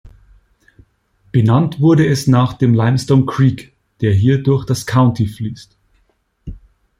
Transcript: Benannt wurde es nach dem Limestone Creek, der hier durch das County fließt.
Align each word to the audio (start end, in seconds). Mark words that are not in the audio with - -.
Benannt 1.31 1.79
wurde 1.79 2.07
es 2.07 2.25
nach 2.25 2.53
dem 2.53 2.73
Limestone 2.73 3.27
Creek, 3.27 3.71
der 4.01 4.15
hier 4.15 4.41
durch 4.41 4.65
das 4.65 4.87
County 4.87 5.27
fließt. 5.27 5.77